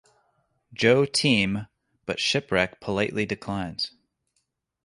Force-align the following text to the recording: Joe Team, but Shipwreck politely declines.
Joe 0.73 1.05
Team, 1.05 1.67
but 2.07 2.19
Shipwreck 2.19 2.79
politely 2.79 3.27
declines. 3.27 3.91